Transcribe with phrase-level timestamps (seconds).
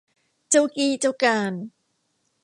[0.49, 1.53] เจ้ากี้เจ้าการ